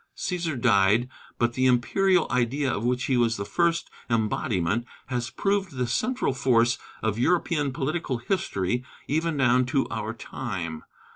Cæsar 0.17 0.59
died, 0.59 1.09
but 1.37 1.53
the 1.53 1.67
imperial 1.67 2.25
idea 2.31 2.73
of 2.73 2.83
which 2.83 3.03
he 3.03 3.17
was 3.17 3.37
the 3.37 3.45
first 3.45 3.91
embodiment 4.09 4.87
has 5.09 5.29
proved 5.29 5.73
the 5.73 5.85
central 5.85 6.33
force 6.33 6.79
of 7.03 7.19
European 7.19 7.71
political 7.71 8.17
history 8.17 8.83
even 9.07 9.37
down 9.37 9.63
to 9.67 9.87
our 9.91 10.11
time. 10.15 10.83